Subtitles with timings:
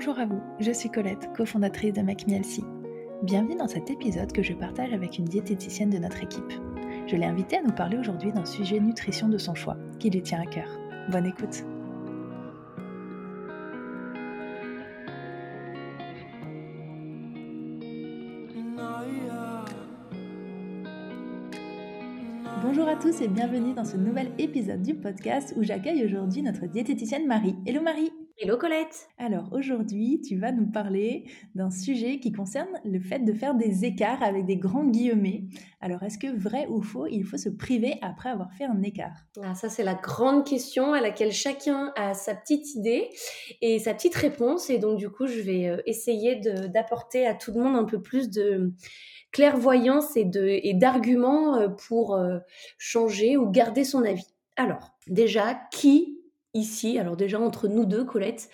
[0.00, 2.64] Bonjour à vous, je suis Colette, cofondatrice de MacMielsi.
[3.22, 6.54] Bienvenue dans cet épisode que je partage avec une diététicienne de notre équipe.
[7.06, 10.22] Je l'ai invitée à nous parler aujourd'hui d'un sujet nutrition de son choix, qui lui
[10.22, 10.70] tient à cœur.
[11.10, 11.64] Bonne écoute
[22.62, 26.64] Bonjour à tous et bienvenue dans ce nouvel épisode du podcast où j'accueille aujourd'hui notre
[26.64, 27.56] diététicienne Marie.
[27.66, 28.10] Hello Marie
[28.42, 33.34] Hello Colette Alors aujourd'hui, tu vas nous parler d'un sujet qui concerne le fait de
[33.34, 35.44] faire des écarts avec des grands guillemets.
[35.82, 39.12] Alors est-ce que vrai ou faux, il faut se priver après avoir fait un écart?
[39.42, 43.10] Ah, Ça c'est la grande question à laquelle chacun a sa petite idée
[43.60, 44.70] et sa petite réponse.
[44.70, 48.00] Et donc du coup, je vais euh, essayer d'apporter à tout le monde un peu
[48.00, 48.72] plus de
[49.32, 50.24] clairvoyance et
[50.72, 52.38] d'arguments et euh, pour euh,
[52.78, 54.28] changer ou garder son avis.
[54.56, 56.19] Alors, déjà, qui
[56.54, 58.48] ici, alors déjà entre nous deux, Colette,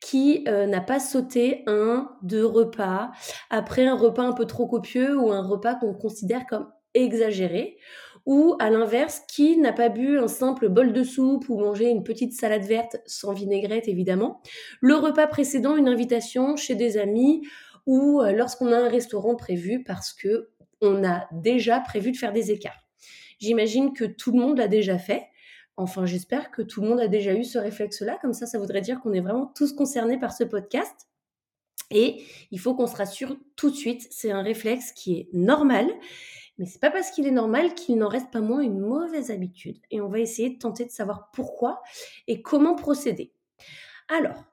[0.00, 3.10] qui euh, n'a pas sauté un, deux repas
[3.50, 7.76] après un repas un peu trop copieux ou un repas qu'on considère comme exagéré
[8.24, 12.04] ou à l'inverse, qui n'a pas bu un simple bol de soupe ou mangé une
[12.04, 14.40] petite salade verte sans vinaigrette évidemment,
[14.80, 17.42] le repas précédent, une invitation chez des amis
[17.86, 20.50] ou euh, lorsqu'on a un restaurant prévu parce que
[20.80, 22.86] on a déjà prévu de faire des écarts.
[23.38, 25.26] J'imagine que tout le monde l'a déjà fait.
[25.82, 28.18] Enfin, j'espère que tout le monde a déjà eu ce réflexe-là.
[28.22, 31.08] Comme ça, ça voudrait dire qu'on est vraiment tous concernés par ce podcast.
[31.90, 34.06] Et il faut qu'on se rassure tout de suite.
[34.10, 35.86] C'est un réflexe qui est normal.
[36.56, 39.78] Mais c'est pas parce qu'il est normal qu'il n'en reste pas moins une mauvaise habitude.
[39.90, 41.82] Et on va essayer de tenter de savoir pourquoi
[42.28, 43.32] et comment procéder.
[44.08, 44.44] Alors,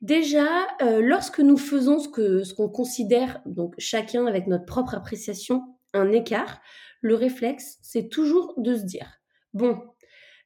[0.00, 4.94] déjà, euh, lorsque nous faisons ce que ce qu'on considère, donc chacun avec notre propre
[4.94, 6.62] appréciation, un écart,
[7.02, 9.20] le réflexe, c'est toujours de se dire,
[9.52, 9.82] bon,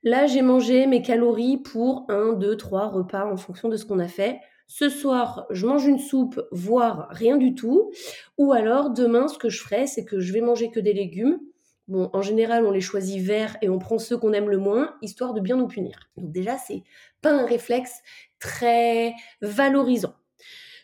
[0.05, 3.99] Là, j'ai mangé mes calories pour un, deux, trois repas en fonction de ce qu'on
[3.99, 4.39] a fait.
[4.67, 7.91] Ce soir, je mange une soupe, voire rien du tout.
[8.37, 11.41] Ou alors, demain, ce que je ferai, c'est que je vais manger que des légumes.
[11.89, 14.95] Bon, en général, on les choisit verts et on prend ceux qu'on aime le moins,
[15.01, 16.11] histoire de bien nous punir.
[16.19, 16.83] Donc déjà, c'est
[17.23, 18.03] pas un réflexe
[18.41, 20.15] très valorisant.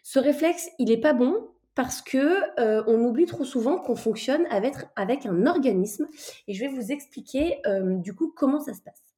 [0.03, 4.47] Ce réflexe, il est pas bon parce que euh, on oublie trop souvent qu'on fonctionne
[4.50, 6.06] avec, avec un organisme.
[6.49, 9.09] Et je vais vous expliquer euh, du coup comment ça se passe.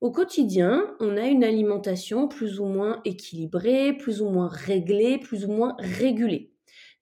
[0.00, 5.44] Au quotidien, on a une alimentation plus ou moins équilibrée, plus ou moins réglée, plus
[5.44, 6.52] ou moins régulée.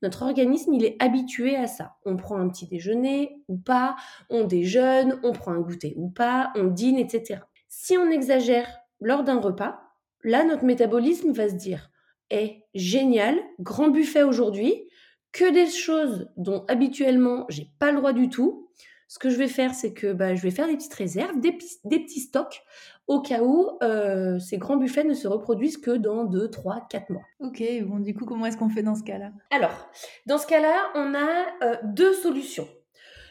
[0.00, 1.96] Notre organisme, il est habitué à ça.
[2.06, 3.96] On prend un petit déjeuner ou pas,
[4.30, 7.40] on déjeune, on prend un goûter ou pas, on dîne, etc.
[7.68, 8.66] Si on exagère
[9.00, 9.78] lors d'un repas,
[10.24, 11.90] là, notre métabolisme va se dire
[12.30, 14.88] Eh, génial, grand buffet aujourd'hui,
[15.32, 18.70] que des choses dont habituellement j'ai pas le droit du tout,
[19.08, 21.52] ce que je vais faire, c'est que bah, je vais faire des petites réserves, des,
[21.52, 22.62] petits stocks,
[23.06, 27.10] au cas où euh, ces grands buffets ne se reproduisent que dans 2, 3, 4
[27.10, 27.22] mois.
[27.40, 29.30] Ok, bon, du coup, comment est-ce qu'on fait dans ce cas-là?
[29.50, 29.88] Alors,
[30.26, 32.68] dans ce cas-là, on a euh, deux solutions.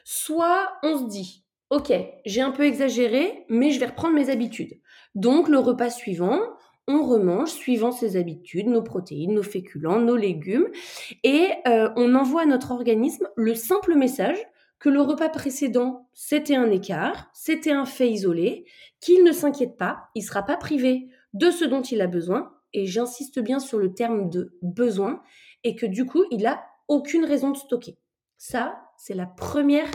[0.06, 1.92] Soit on se dit, ok,
[2.26, 4.80] j'ai un peu exagéré, mais je vais reprendre mes habitudes.
[5.14, 6.40] Donc, le repas suivant,
[6.88, 10.68] on remange suivant ses habitudes, nos protéines, nos féculents, nos légumes,
[11.24, 14.38] et euh, on envoie à notre organisme le simple message
[14.80, 18.66] que le repas précédent, c'était un écart, c'était un fait isolé,
[19.00, 22.54] qu'il ne s'inquiète pas, il ne sera pas privé de ce dont il a besoin,
[22.74, 25.22] et j'insiste bien sur le terme de besoin,
[25.64, 27.98] et que du coup, il n'a aucune raison de stocker.
[28.38, 29.90] Ça, c'est la première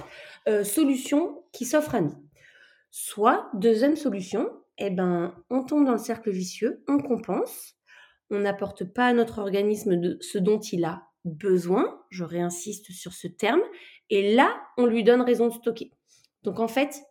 [0.48, 2.14] euh, solution qui s'offre à nous.
[2.90, 7.74] Soit, deuxième solution, eh ben, on tombe dans le cercle vicieux, on compense,
[8.30, 13.28] on n'apporte pas à notre organisme ce dont il a besoin, je réinsiste sur ce
[13.28, 13.62] terme,
[14.08, 15.92] et là, on lui donne raison de stocker.
[16.42, 17.02] Donc en fait,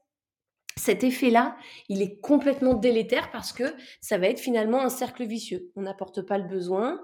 [0.75, 1.57] cet effet-là,
[1.89, 5.71] il est complètement délétère parce que ça va être finalement un cercle vicieux.
[5.75, 6.99] On n'apporte pas le besoin,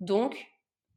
[0.00, 0.36] donc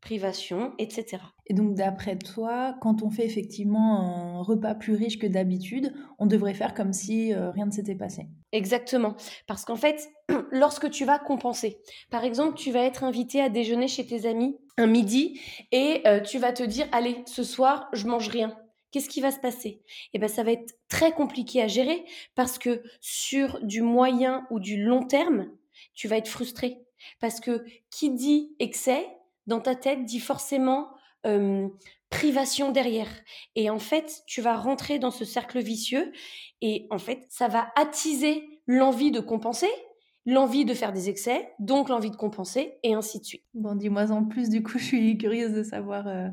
[0.03, 1.23] privation, etc.
[1.47, 6.25] Et donc d'après toi, quand on fait effectivement un repas plus riche que d'habitude, on
[6.25, 8.27] devrait faire comme si euh, rien ne s'était passé?
[8.51, 9.15] Exactement.
[9.47, 10.09] Parce qu'en fait,
[10.51, 11.79] lorsque tu vas compenser,
[12.11, 15.39] par exemple, tu vas être invité à déjeuner chez tes amis un midi
[15.71, 18.57] et euh, tu vas te dire, allez, ce soir, je mange rien.
[18.91, 19.81] Qu'est-ce qui va se passer?
[20.13, 22.03] Eh bien, ça va être très compliqué à gérer
[22.35, 25.47] parce que sur du moyen ou du long terme,
[25.93, 26.77] tu vas être frustré.
[27.19, 29.07] Parce que qui dit excès,
[29.47, 30.89] dans ta tête, dit forcément
[32.13, 33.09] privation derrière.
[33.55, 36.11] Et en fait, tu vas rentrer dans ce cercle vicieux
[36.61, 39.69] et en fait, ça va attiser l'envie de compenser,
[40.25, 43.43] l'envie de faire des excès, donc l'envie de compenser, et ainsi de suite.
[43.53, 46.27] Bon, dis-moi en plus, du coup, je suis curieuse de savoir euh,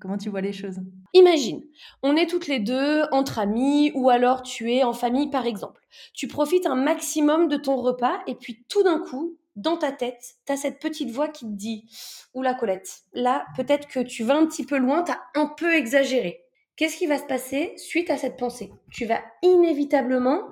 [0.00, 0.78] comment tu vois les choses.
[1.12, 1.62] Imagine,
[2.02, 5.82] on est toutes les deux entre amis, ou alors tu es en famille, par exemple.
[6.14, 10.34] Tu profites un maximum de ton repas, et puis tout d'un coup, dans ta tête,
[10.46, 11.88] tu as cette petite voix qui te dit
[12.34, 15.74] Oula Colette, là peut-être que tu vas un petit peu loin, tu as un peu
[15.74, 16.44] exagéré.
[16.76, 18.72] Qu'est-ce qui va se passer suite à cette pensée?
[18.90, 20.42] Tu vas inévitablement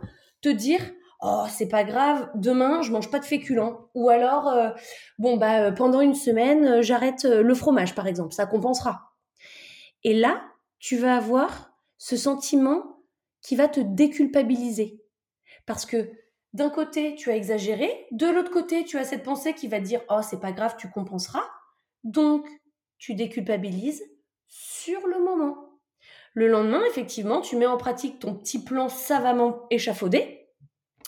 [0.41, 0.81] te dire
[1.25, 3.89] Oh, c'est pas grave, demain je mange pas de féculents.
[3.95, 4.71] Ou alors, euh,
[5.19, 9.13] bon, bah, euh, pendant une semaine, euh, j'arrête le fromage par exemple, ça compensera.
[10.03, 10.43] Et là,
[10.81, 13.05] tu vas avoir ce sentiment
[13.41, 15.01] qui va te déculpabiliser.
[15.65, 16.11] Parce que
[16.53, 20.03] d'un côté, tu as exagéré, de l'autre côté, tu as cette pensée qui va dire
[20.11, 21.45] Oh, c'est pas grave, tu compenseras.
[22.05, 22.47] Donc,
[22.99, 24.03] tu déculpabilises
[24.49, 25.81] sur le moment.
[26.35, 30.49] Le lendemain, effectivement, tu mets en pratique ton petit plan savamment échafaudé.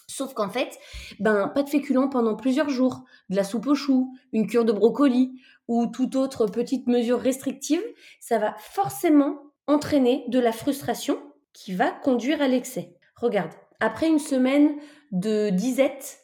[0.06, 0.78] Sauf qu'en fait,
[1.18, 4.72] ben, pas de féculents pendant plusieurs jours, de la soupe aux choux, une cure de
[4.72, 7.82] brocoli ou toute autre petite mesure restrictive,
[8.20, 11.18] ça va forcément entraîner de la frustration
[11.52, 12.94] qui va conduire à l'excès.
[13.16, 14.76] Regarde, après une semaine
[15.12, 16.18] de disette,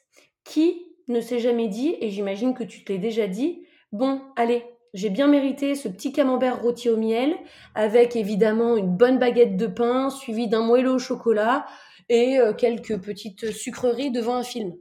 [0.44, 4.64] qui ne s'est jamais dit, et j'imagine que tu te l'es déjà dit, bon, allez,
[4.94, 7.36] j'ai bien mérité ce petit camembert rôti au miel,
[7.74, 11.66] avec évidemment une bonne baguette de pain, suivie d'un moelleux au chocolat,
[12.08, 14.74] et euh, quelques petites sucreries devant un film.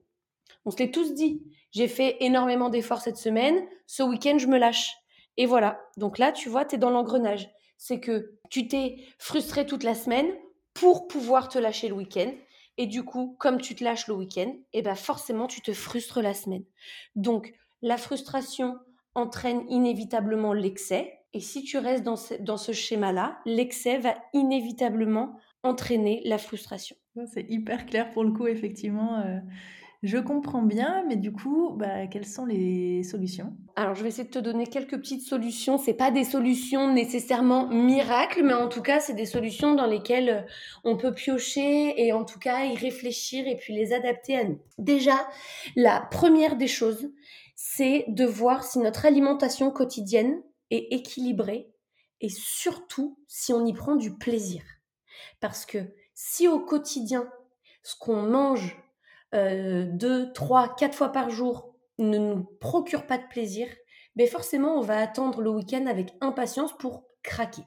[0.65, 1.43] On se l'est tous dit.
[1.71, 4.95] J'ai fait énormément d'efforts cette semaine, ce week-end je me lâche.
[5.37, 7.49] Et voilà, donc là tu vois, tu es dans l'engrenage.
[7.77, 10.27] C'est que tu t'es frustré toute la semaine
[10.73, 12.31] pour pouvoir te lâcher le week-end.
[12.81, 15.73] Et du coup, comme tu te lâches le week-end, et eh ben forcément, tu te
[15.73, 16.63] frustres la semaine.
[17.17, 18.79] Donc, la frustration
[19.15, 21.19] entraîne inévitablement l'excès.
[21.33, 26.95] Et si tu restes dans ce, schéma-là, l'excès va inévitablement entraîner la frustration.
[27.33, 29.19] C'est hyper clair pour le coup, effectivement.
[29.19, 29.39] Euh,
[30.01, 33.57] je comprends bien, mais du coup, bah, quelles sont les solutions?
[33.75, 35.77] Alors, je vais essayer de te donner quelques petites solutions.
[35.77, 40.29] C'est pas des solutions nécessairement miracles, mais en tout cas, c'est des solutions dans lesquelles
[40.29, 40.41] euh,
[40.85, 44.59] on peut piocher et en tout cas y réfléchir et puis les adapter à nous.
[44.77, 45.27] Déjà,
[45.75, 47.11] la première des choses,
[47.57, 50.41] c'est de voir si notre alimentation quotidienne
[50.71, 51.69] est équilibrée
[52.21, 54.61] et surtout si on y prend du plaisir.
[55.41, 55.79] Parce que
[56.13, 57.29] si au quotidien,
[57.83, 58.77] ce qu'on mange
[59.35, 63.67] euh, deux, trois, quatre fois par jour ne nous procure pas de plaisir,
[64.15, 67.63] mais ben forcément, on va attendre le week-end avec impatience pour craquer.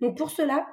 [0.00, 0.66] Donc pour cela,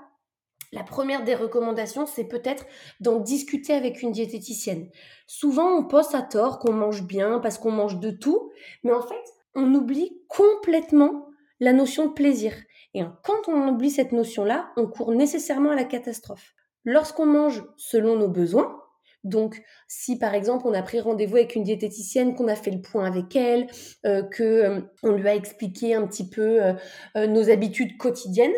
[0.73, 2.65] la première des recommandations, c'est peut-être
[2.99, 4.89] d'en discuter avec une diététicienne.
[5.27, 8.51] Souvent, on pense à tort qu'on mange bien parce qu'on mange de tout,
[8.83, 9.23] mais en fait,
[9.55, 11.27] on oublie complètement
[11.59, 12.53] la notion de plaisir.
[12.95, 16.53] Et quand on oublie cette notion-là, on court nécessairement à la catastrophe.
[16.85, 18.82] Lorsqu'on mange selon nos besoins,
[19.23, 22.81] donc, si par exemple on a pris rendez-vous avec une diététicienne, qu'on a fait le
[22.81, 23.67] point avec elle,
[24.05, 28.53] euh, que euh, on lui a expliqué un petit peu euh, nos habitudes quotidiennes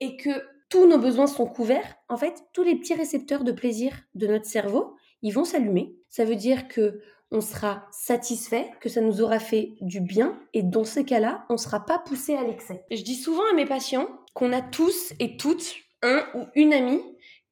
[0.00, 0.30] et que
[0.68, 4.44] tous nos besoins sont couverts, en fait, tous les petits récepteurs de plaisir de notre
[4.44, 5.96] cerveau, ils vont s'allumer.
[6.08, 7.00] Ça veut dire que
[7.30, 11.54] on sera satisfait, que ça nous aura fait du bien, et dans ces cas-là, on
[11.54, 12.84] ne sera pas poussé à l'excès.
[12.90, 17.02] Je dis souvent à mes patients qu'on a tous et toutes un ou une amie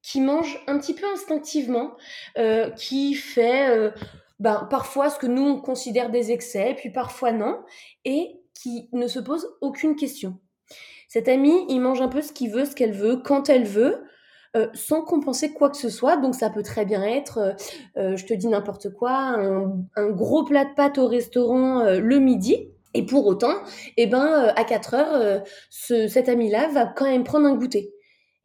[0.07, 1.91] qui mange un petit peu instinctivement,
[2.37, 3.91] euh, qui fait euh,
[4.39, 7.59] ben, parfois ce que nous on considère des excès, puis parfois non,
[8.05, 10.39] et qui ne se pose aucune question.
[11.09, 14.01] Cet ami, il mange un peu ce qu'il veut, ce qu'elle veut, quand elle veut,
[14.55, 16.15] euh, sans compenser quoi que ce soit.
[16.15, 17.55] Donc ça peut très bien être,
[17.97, 22.69] je te dis n'importe quoi, un, gros plat de pâtes au restaurant le midi.
[22.93, 23.55] Et pour autant,
[23.97, 25.43] eh ben, à 4 heures,
[25.79, 27.93] cet ami-là va quand même prendre un goûter.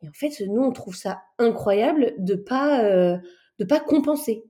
[0.03, 3.19] Et en fait, nous, on trouve ça incroyable de pas euh,
[3.59, 4.45] de pas compenser.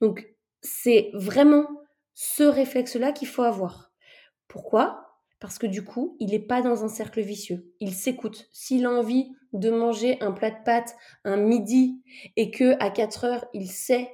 [0.00, 0.26] Donc,
[0.62, 1.66] c'est vraiment
[2.14, 3.92] ce réflexe-là qu'il faut avoir.
[4.48, 5.06] Pourquoi?
[5.38, 7.72] Parce que du coup, il n'est pas dans un cercle vicieux.
[7.80, 8.48] Il s'écoute.
[8.52, 10.94] S'il a envie de manger un plat de pâtes
[11.24, 12.02] un midi
[12.36, 14.10] et que à 4 heures, il sait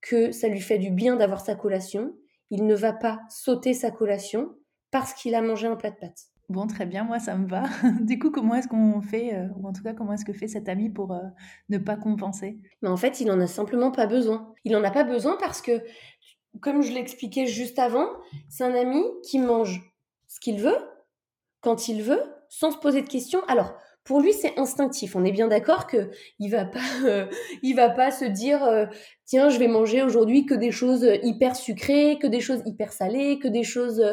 [0.00, 2.16] que ça lui fait du bien d'avoir sa collation,
[2.50, 4.54] il ne va pas sauter sa collation
[4.90, 6.29] parce qu'il a mangé un plat de pâtes.
[6.50, 7.62] Bon, très bien, moi ça me va.
[8.00, 10.48] du coup, comment est-ce qu'on fait, euh, ou en tout cas, comment est-ce que fait
[10.48, 11.20] cet ami pour euh,
[11.68, 12.58] ne pas compenser?
[12.82, 14.52] Mais en fait, il n'en a simplement pas besoin.
[14.64, 15.80] Il n'en a pas besoin parce que,
[16.60, 18.08] comme je l'expliquais juste avant,
[18.48, 19.94] c'est un ami qui mange
[20.26, 20.76] ce qu'il veut,
[21.60, 23.44] quand il veut, sans se poser de questions.
[23.46, 23.72] Alors,
[24.10, 25.14] pour lui, c'est instinctif.
[25.14, 27.26] On est bien d'accord que il va pas, euh,
[27.62, 28.86] il va pas se dire euh,
[29.24, 33.38] tiens, je vais manger aujourd'hui que des choses hyper sucrées, que des choses hyper salées,
[33.38, 34.04] que des choses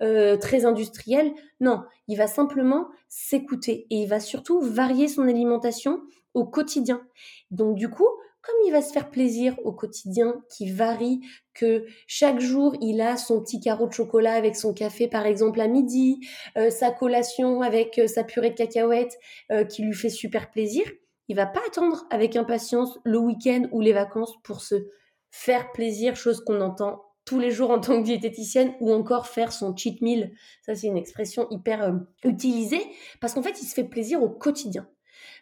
[0.00, 1.34] euh, très industrielles.
[1.60, 6.00] Non, il va simplement s'écouter et il va surtout varier son alimentation
[6.32, 7.02] au quotidien.
[7.50, 8.08] Donc du coup,
[8.42, 11.20] comme il va se faire plaisir au quotidien, qui varie,
[11.54, 15.60] que chaque jour il a son petit carreau de chocolat avec son café par exemple
[15.60, 16.20] à midi,
[16.56, 19.18] euh, sa collation avec euh, sa purée de cacahuètes
[19.50, 20.84] euh, qui lui fait super plaisir,
[21.28, 24.86] il va pas attendre avec impatience le week-end ou les vacances pour se
[25.30, 29.52] faire plaisir, chose qu'on entend tous les jours en tant que diététicienne ou encore faire
[29.52, 30.32] son cheat meal.
[30.66, 31.92] Ça, c'est une expression hyper euh,
[32.24, 32.82] utilisée
[33.20, 34.88] parce qu'en fait, il se fait plaisir au quotidien.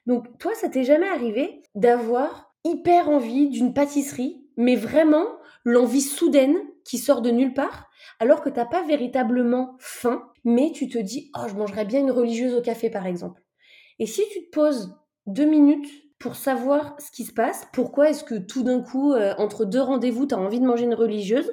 [0.06, 5.26] Donc, toi, ça t'est jamais arrivé d'avoir hyper envie d'une pâtisserie, mais vraiment
[5.64, 7.88] l'envie soudaine qui sort de nulle part,
[8.18, 12.10] alors que t'as pas véritablement faim, mais tu te dis, oh, je mangerais bien une
[12.10, 13.42] religieuse au café, par exemple.
[13.98, 15.88] Et si tu te poses deux minutes
[16.18, 19.80] pour savoir ce qui se passe, pourquoi est-ce que tout d'un coup, euh, entre deux
[19.80, 21.50] rendez-vous, tu as envie de manger une religieuse,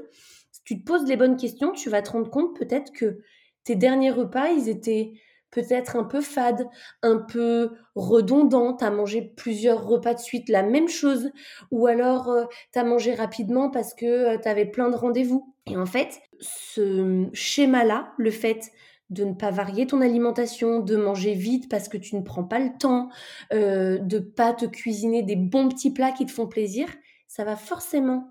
[0.52, 3.20] si tu te poses les bonnes questions, tu vas te rendre compte peut-être que
[3.64, 5.14] tes derniers repas, ils étaient
[5.52, 6.68] peut-être un peu fades,
[7.02, 11.32] un peu redondants, tu as mangé plusieurs repas de suite la même chose,
[11.72, 15.54] ou alors euh, tu as mangé rapidement parce que euh, tu avais plein de rendez-vous.
[15.66, 18.72] Et en fait, ce schéma-là, le fait
[19.10, 22.60] de ne pas varier ton alimentation, de manger vite parce que tu ne prends pas
[22.60, 23.10] le temps,
[23.54, 26.88] euh, de pas te cuisiner des bons petits plats qui te font plaisir,
[27.28, 28.30] ça va forcément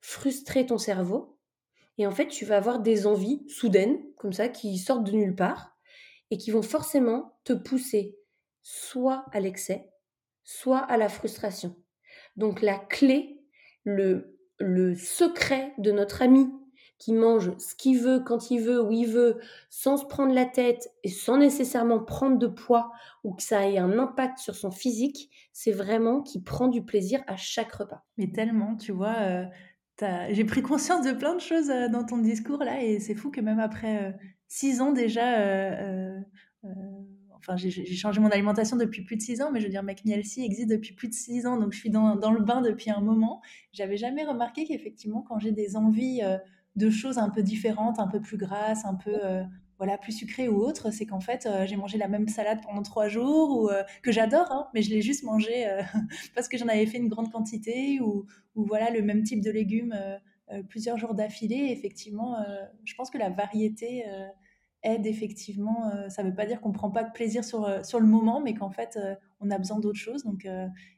[0.00, 1.38] frustrer ton cerveau.
[1.96, 5.34] Et en fait, tu vas avoir des envies soudaines, comme ça, qui sortent de nulle
[5.34, 5.77] part,
[6.30, 8.18] et qui vont forcément te pousser
[8.62, 9.90] soit à l'excès,
[10.44, 11.76] soit à la frustration.
[12.36, 13.40] Donc la clé,
[13.84, 16.48] le, le secret de notre ami
[16.98, 19.38] qui mange ce qu'il veut, quand il veut, où il veut,
[19.70, 22.90] sans se prendre la tête et sans nécessairement prendre de poids
[23.22, 27.22] ou que ça ait un impact sur son physique, c'est vraiment qu'il prend du plaisir
[27.28, 28.04] à chaque repas.
[28.16, 29.44] Mais tellement, tu vois, euh,
[30.30, 33.30] j'ai pris conscience de plein de choses euh, dans ton discours là et c'est fou
[33.30, 34.12] que même après euh,
[34.48, 35.38] six ans déjà
[37.34, 40.44] enfin j'ai changé mon alimentation depuis plus de six ans, mais je veux dire, McMielsi
[40.44, 43.40] existe depuis plus de six ans, donc je suis dans, le bain depuis un moment.
[43.72, 46.22] J'avais jamais remarqué qu'effectivement, quand j'ai des envies
[46.78, 49.42] de choses un peu différentes, un peu plus grasses, un peu euh,
[49.76, 52.82] voilà plus sucrées ou autres, c'est qu'en fait euh, j'ai mangé la même salade pendant
[52.82, 55.66] trois jours ou euh, que j'adore, hein, mais je l'ai juste mangé
[56.34, 59.50] parce que j'en avais fait une grande quantité ou, ou, voilà le même type de
[59.50, 59.94] légumes
[60.68, 61.68] plusieurs jours d'affilée.
[61.70, 62.36] Effectivement,
[62.84, 64.04] je pense que la variété
[64.82, 65.90] aide effectivement.
[65.90, 68.00] Euh, ça ne veut pas dire qu'on ne prend pas de plaisir sur, euh, sur
[68.00, 70.24] le moment, mais qu'en fait, euh, on a besoin d'autre chose.
[70.24, 70.48] Donc,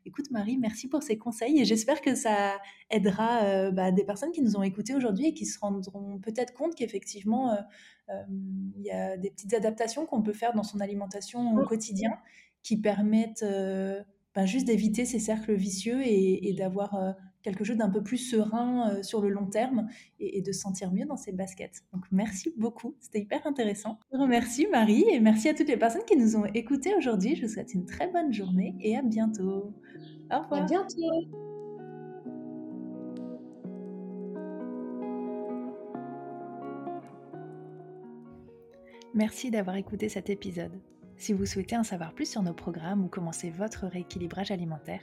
[0.07, 2.57] écoute, Marie, merci pour ces conseils et j'espère que ça
[2.89, 6.75] aidera bah, des personnes qui nous ont écoutés aujourd'hui et qui se rendront peut-être compte
[6.75, 7.55] qu'effectivement,
[8.09, 12.13] il y a des petites adaptations qu'on peut faire dans son alimentation au quotidien
[12.63, 13.45] qui permettent
[14.35, 19.21] bah, juste d'éviter ces cercles vicieux et, d'avoir quelque chose d'un peu plus serein sur
[19.21, 21.83] le long terme et, de se sentir mieux dans ses baskets.
[21.93, 23.99] Donc merci beaucoup, c'était hyper intéressant.
[24.13, 27.37] Je remercie Marie et merci à toutes les personnes qui nous ont écoutés aujourd'hui.
[27.37, 29.75] Je vous souhaite une très bonne journée et à bientôt.
[30.33, 30.63] Au revoir.
[30.63, 31.51] À bientôt.
[39.15, 40.81] Merci d'avoir écouté cet épisode.
[41.17, 45.03] Si vous souhaitez en savoir plus sur nos programmes ou commencer votre rééquilibrage alimentaire,